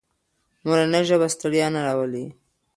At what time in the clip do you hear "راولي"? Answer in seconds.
1.87-2.25